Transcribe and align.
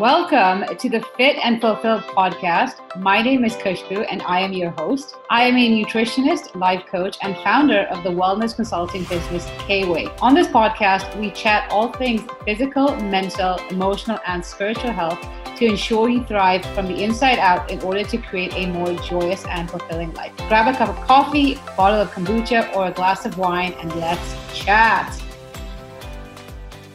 Welcome 0.00 0.64
to 0.78 0.88
the 0.88 1.02
Fit 1.18 1.36
and 1.44 1.60
Fulfilled 1.60 2.04
podcast. 2.04 2.76
My 2.96 3.20
name 3.20 3.44
is 3.44 3.54
Khushbu 3.56 4.06
and 4.10 4.22
I 4.22 4.40
am 4.40 4.54
your 4.54 4.70
host. 4.70 5.16
I 5.28 5.42
am 5.42 5.58
a 5.58 5.84
nutritionist, 5.84 6.54
life 6.54 6.86
coach, 6.86 7.18
and 7.20 7.36
founder 7.44 7.82
of 7.90 8.02
the 8.02 8.08
wellness 8.08 8.56
consulting 8.56 9.04
business 9.04 9.44
Kweigh. 9.66 10.10
On 10.22 10.34
this 10.34 10.46
podcast, 10.46 11.14
we 11.20 11.30
chat 11.32 11.70
all 11.70 11.92
things 11.92 12.22
physical, 12.46 12.96
mental, 12.96 13.56
emotional, 13.68 14.18
and 14.26 14.42
spiritual 14.42 14.90
health 14.90 15.20
to 15.58 15.66
ensure 15.66 16.08
you 16.08 16.24
thrive 16.24 16.64
from 16.74 16.86
the 16.86 17.04
inside 17.04 17.38
out 17.38 17.70
in 17.70 17.78
order 17.82 18.02
to 18.02 18.16
create 18.16 18.54
a 18.54 18.68
more 18.68 18.94
joyous 19.02 19.44
and 19.48 19.70
fulfilling 19.70 20.14
life. 20.14 20.34
Grab 20.48 20.74
a 20.74 20.78
cup 20.78 20.88
of 20.88 20.96
coffee, 21.06 21.56
a 21.56 21.76
bottle 21.76 22.00
of 22.00 22.10
kombucha, 22.12 22.74
or 22.74 22.86
a 22.86 22.90
glass 22.90 23.26
of 23.26 23.36
wine, 23.36 23.74
and 23.74 23.94
let's 23.96 24.34
chat. 24.58 25.22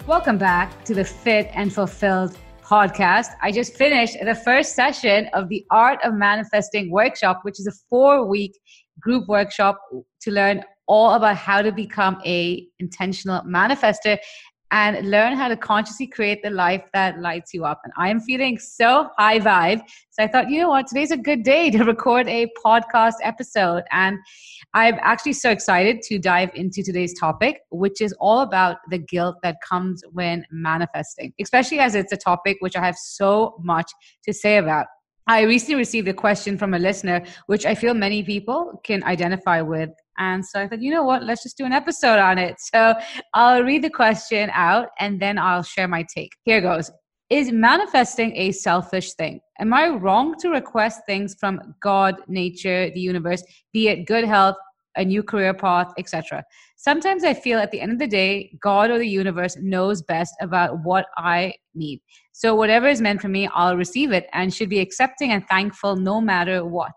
Welcome 0.07 0.39
back 0.39 0.83
to 0.85 0.95
the 0.95 1.05
Fit 1.05 1.51
and 1.53 1.71
Fulfilled 1.71 2.35
podcast. 2.65 3.27
I 3.41 3.51
just 3.51 3.75
finished 3.75 4.17
the 4.23 4.35
first 4.35 4.75
session 4.75 5.29
of 5.33 5.49
the 5.49 5.65
Art 5.71 5.99
of 6.03 6.13
Manifesting 6.13 6.91
workshop, 6.91 7.41
which 7.43 7.59
is 7.59 7.67
a 7.67 7.73
four 7.89 8.25
week 8.25 8.57
group 8.99 9.27
workshop 9.27 9.79
to 10.21 10.31
learn 10.31 10.63
all 10.87 11.13
about 11.13 11.35
how 11.35 11.61
to 11.61 11.71
become 11.71 12.19
a 12.25 12.67
intentional 12.79 13.41
manifester 13.41 14.17
and 14.71 15.09
learn 15.09 15.33
how 15.33 15.47
to 15.47 15.55
consciously 15.55 16.07
create 16.07 16.41
the 16.43 16.49
life 16.49 16.83
that 16.93 17.19
lights 17.19 17.53
you 17.53 17.65
up. 17.65 17.81
And 17.83 17.93
I 17.97 18.09
am 18.09 18.19
feeling 18.19 18.57
so 18.57 19.09
high 19.17 19.39
vibe. 19.39 19.81
So 20.11 20.23
I 20.23 20.27
thought, 20.27 20.49
you 20.49 20.59
know 20.59 20.69
what, 20.69 20.87
today's 20.87 21.11
a 21.11 21.17
good 21.17 21.43
day 21.43 21.69
to 21.71 21.83
record 21.83 22.27
a 22.27 22.47
podcast 22.65 23.15
episode. 23.21 23.83
And 23.91 24.17
I'm 24.73 24.95
actually 25.01 25.33
so 25.33 25.49
excited 25.49 26.01
to 26.03 26.19
dive 26.19 26.49
into 26.55 26.83
today's 26.83 27.17
topic, 27.17 27.61
which 27.71 28.01
is 28.01 28.13
all 28.19 28.41
about 28.41 28.77
the 28.89 28.97
guilt 28.97 29.37
that 29.43 29.57
comes 29.67 30.01
when 30.11 30.45
manifesting, 30.51 31.33
especially 31.39 31.79
as 31.79 31.95
it's 31.95 32.11
a 32.11 32.17
topic 32.17 32.57
which 32.59 32.75
I 32.75 32.83
have 32.83 32.97
so 32.97 33.55
much 33.63 33.91
to 34.25 34.33
say 34.33 34.57
about. 34.57 34.87
I 35.27 35.41
recently 35.41 35.75
received 35.75 36.07
a 36.07 36.13
question 36.13 36.57
from 36.57 36.73
a 36.73 36.79
listener, 36.79 37.23
which 37.47 37.65
I 37.65 37.73
feel 37.73 37.93
many 37.93 38.23
people 38.23 38.79
can 38.83 39.03
identify 39.03 39.61
with. 39.61 39.89
And 40.17 40.45
so 40.45 40.61
I 40.61 40.67
thought, 40.67 40.81
you 40.81 40.91
know 40.91 41.03
what, 41.03 41.23
let's 41.23 41.43
just 41.43 41.57
do 41.57 41.65
an 41.65 41.71
episode 41.71 42.19
on 42.19 42.37
it. 42.37 42.55
So 42.59 42.95
I'll 43.33 43.63
read 43.63 43.83
the 43.83 43.89
question 43.89 44.49
out 44.53 44.89
and 44.99 45.19
then 45.21 45.37
I'll 45.37 45.63
share 45.63 45.87
my 45.87 46.05
take. 46.13 46.31
Here 46.43 46.61
goes 46.61 46.91
Is 47.29 47.51
manifesting 47.51 48.35
a 48.35 48.51
selfish 48.51 49.13
thing? 49.13 49.39
Am 49.59 49.73
I 49.73 49.89
wrong 49.89 50.35
to 50.39 50.49
request 50.49 51.01
things 51.05 51.35
from 51.39 51.75
God, 51.81 52.15
nature, 52.27 52.89
the 52.91 52.99
universe, 52.99 53.43
be 53.73 53.87
it 53.89 54.05
good 54.05 54.25
health, 54.25 54.55
a 54.95 55.03
new 55.03 55.23
career 55.23 55.53
path, 55.53 55.91
etc. 55.97 56.43
Sometimes 56.77 57.23
I 57.23 57.33
feel 57.33 57.59
at 57.59 57.71
the 57.71 57.81
end 57.81 57.91
of 57.91 57.99
the 57.99 58.07
day, 58.07 58.57
God 58.61 58.89
or 58.89 58.97
the 58.97 59.07
universe 59.07 59.57
knows 59.57 60.01
best 60.01 60.33
about 60.41 60.83
what 60.83 61.07
I 61.17 61.53
need. 61.73 62.01
So 62.31 62.55
whatever 62.55 62.87
is 62.87 63.01
meant 63.01 63.21
for 63.21 63.27
me, 63.27 63.47
I'll 63.53 63.77
receive 63.77 64.11
it 64.11 64.27
and 64.33 64.53
should 64.53 64.69
be 64.69 64.79
accepting 64.79 65.31
and 65.31 65.45
thankful 65.47 65.95
no 65.95 66.21
matter 66.21 66.65
what. 66.65 66.91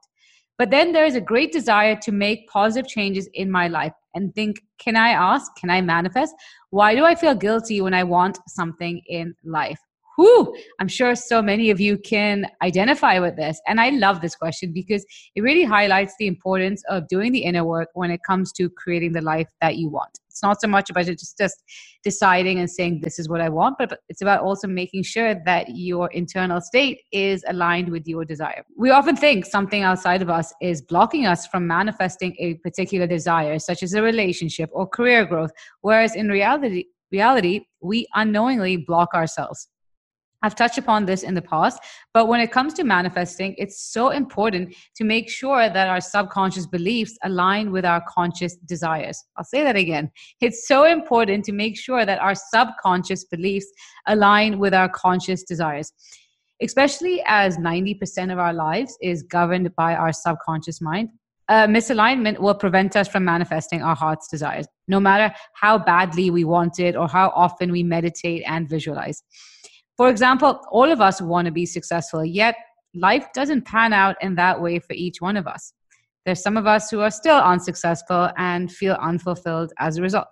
But 0.59 0.71
then 0.71 0.93
there 0.93 1.07
is 1.07 1.15
a 1.15 1.21
great 1.21 1.53
desire 1.53 1.97
to 2.03 2.13
make 2.13 2.49
positive 2.49 2.89
changes 2.89 3.29
in 3.33 3.51
my 3.51 3.69
life 3.69 3.93
and 4.15 4.35
think, 4.35 4.61
can 4.79 4.97
I 4.97 5.11
ask? 5.11 5.55
Can 5.57 5.71
I 5.71 5.81
manifest? 5.81 6.35
Why 6.71 6.97
do 6.97 7.05
I 7.05 7.15
feel 7.15 7.35
guilty 7.35 7.81
when 7.81 7.95
I 7.95 8.03
want 8.03 8.39
something 8.49 9.01
in 9.07 9.35
life? 9.45 9.79
I'm 10.81 10.89
sure 10.89 11.15
so 11.15 11.41
many 11.41 11.71
of 11.71 11.81
you 11.81 11.99
can 11.99 12.47
identify 12.63 13.19
with 13.21 13.37
this. 13.37 13.61
And 13.67 13.81
I 13.81 13.91
love 13.91 14.21
this 14.21 14.35
question 14.35 14.73
because 14.73 15.05
it 15.35 15.43
really 15.43 15.65
highlights 15.65 16.15
the 16.19 16.27
importance 16.27 16.83
of 16.89 17.07
doing 17.09 17.33
the 17.33 17.45
inner 17.45 17.65
work 17.65 17.91
when 17.95 18.11
it 18.11 18.21
comes 18.27 18.53
to 18.53 18.69
creating 18.71 19.13
the 19.13 19.21
life 19.23 19.49
that 19.61 19.77
you 19.77 19.89
want. 19.89 20.19
It's 20.29 20.43
not 20.43 20.61
so 20.61 20.69
much 20.69 20.89
about 20.89 21.07
just, 21.07 21.37
just 21.37 21.63
deciding 22.05 22.61
and 22.61 22.71
saying, 22.71 23.01
this 23.03 23.19
is 23.19 23.29
what 23.29 23.41
I 23.41 23.49
want, 23.49 23.77
but 23.77 23.99
it's 24.09 24.23
about 24.23 24.43
also 24.43 24.69
making 24.69 25.03
sure 25.03 25.35
that 25.45 25.77
your 25.77 26.09
internal 26.13 26.61
state 26.61 27.03
is 27.11 27.45
aligned 27.49 27.89
with 27.89 28.07
your 28.07 28.25
desire. 28.25 28.65
We 28.77 28.91
often 28.91 29.17
think 29.17 29.47
something 29.47 29.83
outside 29.83 30.23
of 30.23 30.31
us 30.31 30.55
is 30.63 30.81
blocking 30.81 31.27
us 31.27 31.47
from 31.47 31.67
manifesting 31.67 32.37
a 32.39 32.55
particular 32.55 33.07
desire, 33.07 33.59
such 33.59 33.83
as 33.83 33.95
a 33.95 34.03
relationship 34.03 34.71
or 34.73 34.87
career 34.87 35.25
growth, 35.25 35.51
whereas 35.81 36.15
in 36.15 36.29
reality, 36.29 36.85
reality, 37.11 37.63
we 37.81 38.07
unknowingly 38.15 38.77
block 38.77 39.15
ourselves. 39.15 39.69
I've 40.43 40.55
touched 40.55 40.79
upon 40.79 41.05
this 41.05 41.25
in 41.25 41.35
the 41.35 41.43
past, 41.43 41.81
but 42.15 42.29
when 42.29 42.41
it 42.41 42.53
comes 42.53 42.73
to 42.75 42.85
manifesting, 42.85 43.57
it's 43.59 43.91
so 43.93 44.11
important 44.11 44.75
to 44.97 45.05
make 45.05 45.29
sure 45.29 45.69
that 45.69 45.89
our 45.89 46.01
subconscious 46.01 46.67
beliefs 46.67 47.19
align 47.25 47.73
with 47.73 47.85
our 47.85 48.03
conscious 48.09 48.55
desires. 48.57 49.25
I'll 49.37 49.45
say 49.45 49.65
that 49.65 49.75
again. 49.75 50.13
It's 50.41 50.69
so 50.69 50.85
important 50.85 51.45
to 51.47 51.53
make 51.53 51.77
sure 51.77 52.07
that 52.07 52.21
our 52.21 52.37
subconscious 52.37 53.25
beliefs 53.25 53.67
align 54.07 54.61
with 54.61 54.75
our 54.75 54.89
conscious 54.89 55.43
desires, 55.43 55.93
especially 56.63 57.21
as 57.27 57.57
90% 57.57 58.33
of 58.33 58.39
our 58.39 58.53
lives 58.53 58.97
is 59.03 59.25
governed 59.25 59.75
by 59.75 59.97
our 59.97 60.13
subconscious 60.13 60.81
mind. 60.81 61.09
Misalignment 61.51 62.39
will 62.39 62.55
prevent 62.55 62.95
us 62.95 63.09
from 63.09 63.25
manifesting 63.25 63.83
our 63.83 63.97
heart's 63.97 64.29
desires, 64.29 64.67
no 64.87 65.01
matter 65.01 65.35
how 65.55 65.79
badly 65.79 66.31
we 66.31 66.45
want 66.45 66.79
it 66.79 66.95
or 66.95 67.09
how 67.09 67.33
often 67.35 67.73
we 67.73 67.83
meditate 67.83 68.43
and 68.47 68.69
visualize. 68.69 69.23
For 69.99 70.09
example, 70.09 70.61
all 70.71 70.91
of 70.91 71.01
us 71.01 71.21
want 71.21 71.47
to 71.47 71.53
be 71.53 71.67
successful, 71.67 72.25
yet 72.25 72.55
life 72.95 73.27
doesn't 73.35 73.67
pan 73.67 73.93
out 73.93 74.15
in 74.23 74.37
that 74.37 74.63
way 74.63 74.79
for 74.79 74.93
each 74.93 75.21
one 75.21 75.37
of 75.37 75.49
us. 75.49 75.73
There's 76.25 76.41
some 76.41 76.57
of 76.57 76.69
us 76.69 76.89
who 76.89 77.01
are 77.01 77.11
still 77.11 77.39
unsuccessful 77.39 78.31
and 78.37 78.71
feel 78.71 78.97
unfulfilled 79.03 79.73
as 79.81 79.97
a 79.97 80.03
result. 80.03 80.29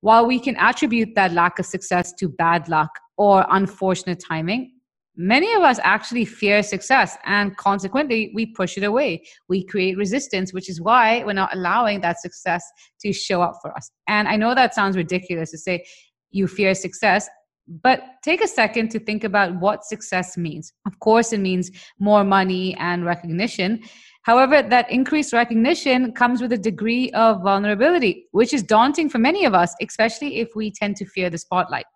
While 0.00 0.26
we 0.26 0.40
can 0.40 0.56
attribute 0.56 1.10
that 1.14 1.32
lack 1.32 1.58
of 1.58 1.66
success 1.66 2.14
to 2.14 2.28
bad 2.28 2.70
luck 2.70 2.90
or 3.18 3.44
unfortunate 3.50 4.22
timing, 4.26 4.72
many 5.14 5.52
of 5.52 5.62
us 5.62 5.78
actually 5.82 6.24
fear 6.24 6.62
success 6.62 7.18
and 7.26 7.54
consequently 7.58 8.32
we 8.34 8.46
push 8.46 8.78
it 8.78 8.84
away. 8.84 9.24
We 9.48 9.62
create 9.64 9.98
resistance, 9.98 10.54
which 10.54 10.70
is 10.70 10.80
why 10.80 11.22
we're 11.22 11.34
not 11.34 11.54
allowing 11.54 12.00
that 12.00 12.20
success 12.20 12.64
to 13.00 13.12
show 13.12 13.42
up 13.42 13.58
for 13.60 13.76
us. 13.76 13.90
And 14.08 14.26
I 14.26 14.36
know 14.36 14.54
that 14.54 14.74
sounds 14.74 14.96
ridiculous 14.96 15.50
to 15.50 15.58
say 15.58 15.84
you 16.30 16.46
fear 16.46 16.74
success. 16.74 17.28
But 17.68 18.02
take 18.22 18.42
a 18.42 18.48
second 18.48 18.90
to 18.92 19.00
think 19.00 19.24
about 19.24 19.56
what 19.56 19.84
success 19.84 20.36
means. 20.36 20.72
Of 20.86 20.98
course, 21.00 21.32
it 21.32 21.40
means 21.40 21.70
more 21.98 22.22
money 22.22 22.76
and 22.76 23.04
recognition. 23.04 23.82
However, 24.22 24.62
that 24.62 24.90
increased 24.90 25.32
recognition 25.32 26.12
comes 26.12 26.40
with 26.40 26.52
a 26.52 26.58
degree 26.58 27.10
of 27.10 27.42
vulnerability, 27.42 28.26
which 28.30 28.52
is 28.54 28.62
daunting 28.62 29.08
for 29.08 29.18
many 29.18 29.44
of 29.44 29.54
us, 29.54 29.74
especially 29.80 30.38
if 30.38 30.50
we 30.54 30.70
tend 30.70 30.96
to 30.96 31.06
fear 31.06 31.28
the 31.28 31.38
spotlight. 31.38 31.86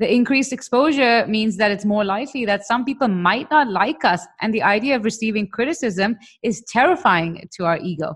The 0.00 0.12
increased 0.12 0.52
exposure 0.52 1.24
means 1.28 1.56
that 1.58 1.70
it's 1.70 1.84
more 1.84 2.04
likely 2.04 2.44
that 2.46 2.66
some 2.66 2.84
people 2.84 3.06
might 3.06 3.48
not 3.52 3.68
like 3.70 4.04
us, 4.04 4.26
and 4.40 4.52
the 4.52 4.62
idea 4.62 4.96
of 4.96 5.04
receiving 5.04 5.48
criticism 5.48 6.16
is 6.42 6.64
terrifying 6.68 7.48
to 7.52 7.64
our 7.64 7.78
ego. 7.78 8.14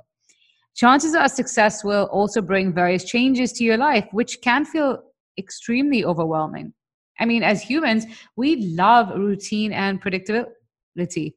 Chances 0.75 1.15
are 1.15 1.29
success 1.29 1.85
will 1.85 2.07
also 2.07 2.43
bring 2.43 2.73
various 2.73 3.05
changes 3.05 3.53
to 3.53 3.65
your 3.65 3.77
life, 3.77 4.07
which 4.11 4.41
can 4.43 4.65
feel 4.65 5.03
extremely 5.39 6.05
overwhelming. 6.05 6.73
I 7.19 7.25
mean, 7.25 7.43
as 7.43 7.63
humans, 7.63 8.07
we 8.37 8.57
love 8.57 9.11
routine 9.19 9.73
and 9.73 10.01
predictability, 10.01 11.35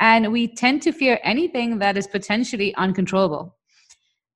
and 0.00 0.32
we 0.32 0.54
tend 0.54 0.82
to 0.82 0.92
fear 0.92 1.18
anything 1.22 1.78
that 1.78 1.96
is 1.96 2.06
potentially 2.06 2.74
uncontrollable. 2.74 3.56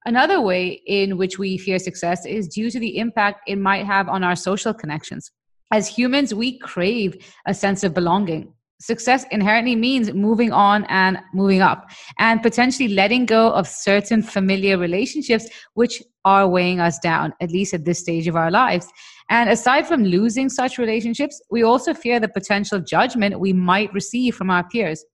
Another 0.07 0.41
way 0.41 0.83
in 0.87 1.17
which 1.17 1.39
we 1.39 1.57
fear 1.57 1.79
success 1.79 2.27
is 2.27 2.47
due 2.49 2.71
to 2.71 2.79
the 2.79 2.99
impact 2.99 3.49
it 3.49 3.57
might 3.57 3.87
have 3.87 4.09
on 4.09 4.23
our 4.23 4.37
social 4.37 4.75
connections. 4.75 5.31
As 5.73 5.89
humans, 5.89 6.35
we 6.35 6.59
crave 6.59 7.17
a 7.47 7.55
sense 7.55 7.83
of 7.85 7.95
belonging. 7.95 8.53
Success 8.81 9.25
inherently 9.31 9.75
means 9.75 10.13
moving 10.13 10.53
on 10.53 10.85
and 10.91 11.19
moving 11.33 11.63
up, 11.63 11.91
and 12.19 12.43
potentially 12.43 12.89
letting 12.89 13.25
go 13.25 13.51
of 13.53 13.67
certain 13.67 14.23
familiar 14.23 14.77
relationships 14.77 15.49
which 15.73 16.03
are 16.25 16.49
weighing 16.49 16.81
us 16.81 16.99
down, 16.99 17.33
at 17.41 17.51
least 17.51 17.75
at 17.75 17.85
this 17.85 18.01
stage 18.01 18.27
of 18.27 18.37
our 18.37 18.51
lives. 18.51 18.89
And 19.31 19.49
aside 19.49 19.87
from 19.87 20.05
losing 20.05 20.49
such 20.49 20.79
relationships, 20.79 21.41
we 21.51 21.63
also 21.63 21.95
fear 21.95 22.21
the 22.21 22.29
potential 22.29 22.81
judgment 22.81 23.41
we 23.41 23.53
might 23.53 23.93
receive 23.93 24.35
from 24.35 24.51
our 24.51 24.65
peers. 24.69 25.05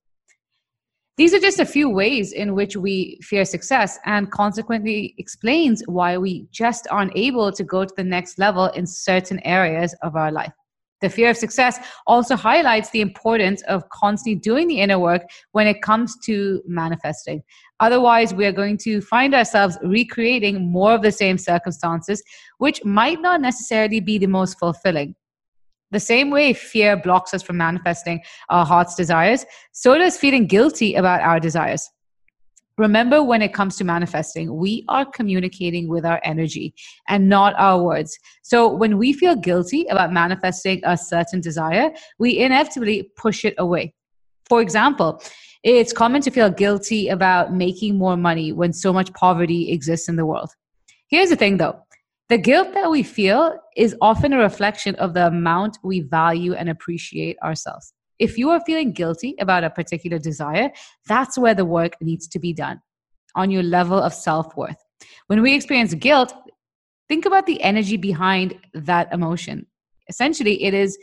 These 1.17 1.33
are 1.33 1.39
just 1.39 1.59
a 1.59 1.65
few 1.65 1.89
ways 1.89 2.31
in 2.31 2.55
which 2.55 2.75
we 2.75 3.19
fear 3.21 3.45
success 3.45 3.99
and 4.05 4.31
consequently 4.31 5.13
explains 5.17 5.83
why 5.85 6.17
we 6.17 6.47
just 6.51 6.87
aren't 6.89 7.15
able 7.15 7.51
to 7.51 7.63
go 7.63 7.85
to 7.85 7.93
the 7.95 8.03
next 8.03 8.39
level 8.39 8.67
in 8.67 8.87
certain 8.87 9.39
areas 9.45 9.93
of 10.01 10.15
our 10.15 10.31
life. 10.31 10.53
The 11.01 11.09
fear 11.09 11.31
of 11.31 11.37
success 11.37 11.79
also 12.05 12.35
highlights 12.35 12.91
the 12.91 13.01
importance 13.01 13.63
of 13.63 13.87
constantly 13.89 14.39
doing 14.39 14.67
the 14.67 14.81
inner 14.81 14.99
work 14.99 15.23
when 15.51 15.67
it 15.67 15.81
comes 15.81 16.15
to 16.25 16.61
manifesting. 16.67 17.41
Otherwise, 17.79 18.33
we 18.33 18.45
are 18.45 18.51
going 18.51 18.77
to 18.77 19.01
find 19.01 19.33
ourselves 19.33 19.77
recreating 19.83 20.71
more 20.71 20.93
of 20.93 21.01
the 21.01 21.11
same 21.11 21.37
circumstances, 21.37 22.21
which 22.59 22.85
might 22.85 23.19
not 23.19 23.41
necessarily 23.41 23.99
be 23.99 24.19
the 24.19 24.27
most 24.27 24.59
fulfilling. 24.59 25.15
The 25.89 25.99
same 25.99 26.29
way 26.29 26.53
fear 26.53 26.95
blocks 26.95 27.33
us 27.33 27.41
from 27.41 27.57
manifesting 27.57 28.21
our 28.49 28.65
heart's 28.65 28.95
desires, 28.95 29.45
so 29.73 29.97
does 29.97 30.17
feeling 30.17 30.47
guilty 30.47 30.95
about 30.95 31.21
our 31.21 31.39
desires. 31.39 31.89
Remember, 32.81 33.21
when 33.21 33.43
it 33.43 33.53
comes 33.53 33.75
to 33.77 33.83
manifesting, 33.83 34.55
we 34.55 34.85
are 34.89 35.05
communicating 35.05 35.87
with 35.87 36.03
our 36.03 36.19
energy 36.23 36.73
and 37.07 37.29
not 37.29 37.53
our 37.59 37.83
words. 37.83 38.17
So, 38.41 38.67
when 38.67 38.97
we 38.97 39.13
feel 39.13 39.35
guilty 39.35 39.85
about 39.85 40.11
manifesting 40.11 40.81
a 40.83 40.97
certain 40.97 41.41
desire, 41.41 41.91
we 42.17 42.39
inevitably 42.39 43.11
push 43.15 43.45
it 43.45 43.53
away. 43.59 43.93
For 44.49 44.61
example, 44.61 45.21
it's 45.63 45.93
common 45.93 46.23
to 46.23 46.31
feel 46.31 46.49
guilty 46.49 47.07
about 47.09 47.53
making 47.53 47.99
more 47.99 48.17
money 48.17 48.51
when 48.51 48.73
so 48.73 48.91
much 48.91 49.13
poverty 49.13 49.71
exists 49.71 50.09
in 50.09 50.15
the 50.15 50.25
world. 50.25 50.49
Here's 51.07 51.29
the 51.29 51.35
thing 51.35 51.57
though 51.57 51.83
the 52.29 52.39
guilt 52.39 52.73
that 52.73 52.89
we 52.89 53.03
feel 53.03 53.59
is 53.77 53.95
often 54.01 54.33
a 54.33 54.39
reflection 54.39 54.95
of 54.95 55.13
the 55.13 55.27
amount 55.27 55.77
we 55.83 55.99
value 55.99 56.55
and 56.55 56.67
appreciate 56.67 57.37
ourselves. 57.43 57.93
If 58.21 58.37
you 58.37 58.51
are 58.51 58.61
feeling 58.67 58.91
guilty 58.93 59.33
about 59.39 59.63
a 59.63 59.71
particular 59.71 60.19
desire, 60.19 60.71
that's 61.07 61.39
where 61.39 61.55
the 61.55 61.65
work 61.65 61.93
needs 62.01 62.27
to 62.27 62.39
be 62.39 62.53
done 62.53 62.79
on 63.35 63.49
your 63.49 63.63
level 63.63 63.97
of 63.99 64.13
self 64.13 64.55
worth. 64.55 64.77
When 65.25 65.41
we 65.41 65.55
experience 65.55 65.95
guilt, 65.95 66.31
think 67.09 67.25
about 67.25 67.47
the 67.47 67.59
energy 67.63 67.97
behind 67.97 68.59
that 68.75 69.11
emotion. 69.11 69.65
Essentially, 70.07 70.63
it 70.63 70.75
is 70.75 70.99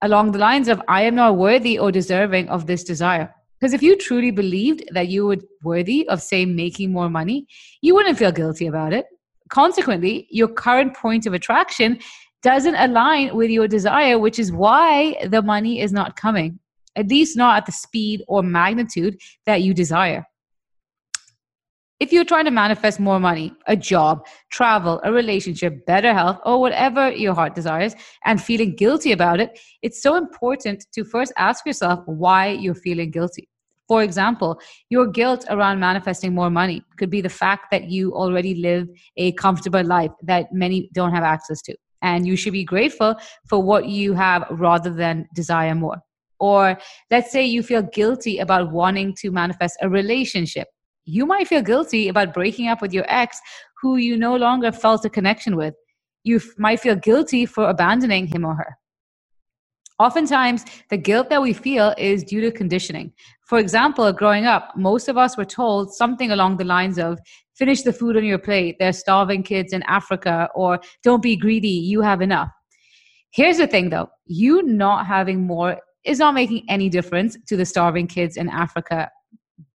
along 0.00 0.32
the 0.32 0.38
lines 0.38 0.68
of, 0.68 0.80
I 0.88 1.02
am 1.02 1.14
not 1.14 1.36
worthy 1.36 1.78
or 1.78 1.92
deserving 1.92 2.48
of 2.48 2.66
this 2.66 2.84
desire. 2.84 3.34
Because 3.60 3.74
if 3.74 3.82
you 3.82 3.94
truly 3.96 4.30
believed 4.30 4.82
that 4.92 5.08
you 5.08 5.26
were 5.26 5.38
worthy 5.62 6.08
of, 6.08 6.22
say, 6.22 6.46
making 6.46 6.90
more 6.90 7.10
money, 7.10 7.46
you 7.82 7.94
wouldn't 7.94 8.18
feel 8.18 8.32
guilty 8.32 8.66
about 8.66 8.94
it. 8.94 9.04
Consequently, 9.50 10.26
your 10.30 10.48
current 10.48 10.94
point 10.96 11.26
of 11.26 11.34
attraction 11.34 11.98
doesn't 12.46 12.76
align 12.76 13.34
with 13.34 13.50
your 13.50 13.66
desire, 13.66 14.20
which 14.20 14.38
is 14.38 14.52
why 14.52 15.16
the 15.30 15.42
money 15.42 15.80
is 15.80 15.92
not 15.92 16.14
coming, 16.14 16.60
at 16.94 17.08
least 17.08 17.36
not 17.36 17.56
at 17.56 17.66
the 17.66 17.72
speed 17.72 18.22
or 18.28 18.40
magnitude 18.40 19.18
that 19.46 19.62
you 19.62 19.74
desire. 19.74 20.24
If 21.98 22.12
you're 22.12 22.24
trying 22.24 22.44
to 22.44 22.52
manifest 22.52 23.00
more 23.00 23.18
money, 23.18 23.52
a 23.66 23.74
job, 23.74 24.28
travel, 24.52 25.00
a 25.02 25.10
relationship, 25.10 25.84
better 25.86 26.14
health, 26.14 26.38
or 26.44 26.60
whatever 26.60 27.10
your 27.10 27.34
heart 27.34 27.56
desires, 27.56 27.96
and 28.24 28.40
feeling 28.40 28.76
guilty 28.76 29.10
about 29.10 29.40
it, 29.40 29.58
it's 29.82 30.00
so 30.00 30.14
important 30.14 30.86
to 30.92 31.02
first 31.02 31.32
ask 31.36 31.66
yourself 31.66 31.98
why 32.06 32.50
you're 32.50 32.76
feeling 32.76 33.10
guilty. 33.10 33.48
For 33.88 34.04
example, 34.04 34.60
your 34.88 35.08
guilt 35.08 35.44
around 35.48 35.80
manifesting 35.80 36.32
more 36.32 36.50
money 36.50 36.84
could 36.96 37.10
be 37.10 37.22
the 37.22 37.28
fact 37.28 37.72
that 37.72 37.90
you 37.90 38.14
already 38.14 38.54
live 38.54 38.86
a 39.16 39.32
comfortable 39.32 39.82
life 39.82 40.12
that 40.22 40.52
many 40.52 40.90
don't 40.92 41.12
have 41.12 41.24
access 41.24 41.60
to. 41.62 41.76
And 42.02 42.26
you 42.26 42.36
should 42.36 42.52
be 42.52 42.64
grateful 42.64 43.16
for 43.48 43.62
what 43.62 43.86
you 43.86 44.12
have 44.14 44.46
rather 44.50 44.90
than 44.90 45.28
desire 45.34 45.74
more. 45.74 45.96
Or 46.38 46.78
let's 47.10 47.32
say 47.32 47.44
you 47.44 47.62
feel 47.62 47.82
guilty 47.82 48.38
about 48.38 48.70
wanting 48.70 49.14
to 49.20 49.30
manifest 49.30 49.78
a 49.80 49.88
relationship 49.88 50.68
you 51.06 51.24
might 51.24 51.48
feel 51.48 51.62
guilty 51.62 52.08
about 52.08 52.34
breaking 52.34 52.68
up 52.68 52.82
with 52.82 52.92
your 52.92 53.06
ex 53.08 53.40
who 53.80 53.96
you 53.96 54.16
no 54.16 54.36
longer 54.36 54.72
felt 54.72 55.04
a 55.04 55.10
connection 55.10 55.56
with. 55.56 55.74
You 56.24 56.36
f- 56.36 56.58
might 56.58 56.80
feel 56.80 56.96
guilty 56.96 57.46
for 57.46 57.68
abandoning 57.68 58.26
him 58.26 58.44
or 58.44 58.56
her. 58.56 58.76
Oftentimes, 59.98 60.64
the 60.90 60.96
guilt 60.98 61.30
that 61.30 61.40
we 61.40 61.52
feel 61.52 61.94
is 61.96 62.22
due 62.22 62.40
to 62.42 62.50
conditioning. 62.50 63.12
For 63.46 63.58
example, 63.58 64.12
growing 64.12 64.44
up, 64.44 64.72
most 64.76 65.08
of 65.08 65.16
us 65.16 65.36
were 65.36 65.44
told 65.46 65.94
something 65.94 66.32
along 66.32 66.58
the 66.58 66.64
lines 66.64 66.98
of 66.98 67.18
finish 67.54 67.82
the 67.82 67.92
food 67.92 68.16
on 68.16 68.24
your 68.24 68.38
plate, 68.38 68.76
there's 68.78 68.98
starving 68.98 69.42
kids 69.42 69.72
in 69.72 69.82
Africa, 69.84 70.48
or 70.54 70.78
don't 71.02 71.22
be 71.22 71.36
greedy, 71.36 71.68
you 71.68 72.02
have 72.02 72.20
enough. 72.20 72.50
Here's 73.30 73.58
the 73.58 73.66
thing 73.66 73.90
though 73.90 74.08
you 74.26 74.62
not 74.62 75.06
having 75.06 75.46
more 75.46 75.78
is 76.04 76.18
not 76.18 76.34
making 76.34 76.64
any 76.68 76.88
difference 76.88 77.36
to 77.48 77.56
the 77.56 77.64
starving 77.64 78.06
kids 78.06 78.36
in 78.36 78.48
Africa. 78.48 79.10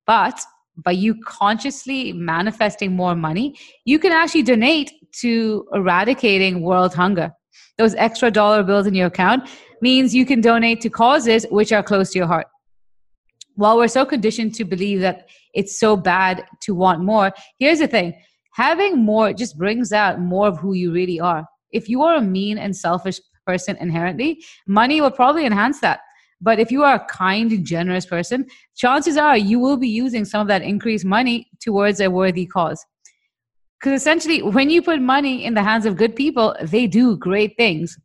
But 0.08 0.40
by 0.78 0.92
you 0.92 1.16
consciously 1.26 2.14
manifesting 2.14 2.96
more 2.96 3.16
money, 3.16 3.56
you 3.86 4.00
can 4.00 4.12
actually 4.12 4.44
donate 4.44 4.92
to 5.22 5.66
eradicating 5.74 6.62
world 6.62 6.94
hunger. 6.94 7.32
Those 7.78 7.96
extra 7.96 8.32
dollar 8.32 8.64
bills 8.64 8.88
in 8.88 8.94
your 8.94 9.08
account 9.08 9.50
means 9.82 10.14
you 10.14 10.26
can 10.26 10.42
donate 10.42 10.82
to 10.82 10.90
causes 10.90 11.46
which 11.50 11.72
are 11.72 11.84
close 11.84 12.12
to 12.12 12.20
your 12.20 12.28
heart. 12.28 12.48
While 13.56 13.78
we're 13.78 13.88
so 13.88 14.06
conditioned 14.06 14.56
to 14.56 14.66
believe 14.66 15.02
that 15.02 15.28
it's 15.54 15.80
so 15.80 15.98
bad 15.98 16.46
to 16.62 16.74
want 16.74 17.02
more, 17.02 17.32
here's 17.60 17.80
the 17.80 17.88
thing 17.88 18.14
having 18.54 18.98
more 18.98 19.34
just 19.34 19.58
brings 19.58 19.94
out 19.94 20.20
more 20.20 20.48
of 20.48 20.58
who 20.58 20.74
you 20.74 20.92
really 20.92 21.20
are. 21.20 21.46
If 21.72 21.88
you 21.88 22.04
are 22.04 22.16
a 22.16 22.22
mean 22.22 22.58
and 22.58 22.76
selfish 22.76 23.20
person 23.46 23.78
inherently, 23.78 24.44
money 24.68 25.02
will 25.02 25.12
probably 25.12 25.46
enhance 25.46 25.80
that. 25.82 26.02
But 26.42 26.60
if 26.60 26.72
you 26.72 26.84
are 26.84 26.96
a 26.96 27.06
kind 27.06 27.52
and 27.52 27.66
generous 27.66 28.06
person, 28.06 28.48
chances 28.76 29.16
are 29.16 29.38
you 29.38 29.60
will 29.60 29.78
be 29.78 29.88
using 29.88 30.26
some 30.26 30.42
of 30.42 30.48
that 30.48 30.64
increased 30.64 31.06
money 31.06 31.48
towards 31.62 32.02
a 32.02 32.10
worthy 32.10 32.46
cause. 32.46 32.84
Because 33.80 34.02
essentially, 34.02 34.42
when 34.42 34.70
you 34.70 34.82
put 34.82 35.02
money 35.02 35.46
in 35.46 35.54
the 35.54 35.64
hands 35.64 35.86
of 35.86 35.96
good 35.96 36.16
people, 36.16 36.56
they 36.62 36.88
do 36.88 37.18
great 37.18 37.56
things. 37.58 37.98